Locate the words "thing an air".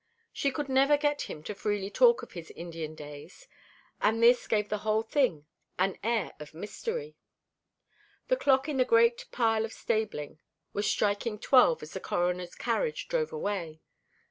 5.03-6.31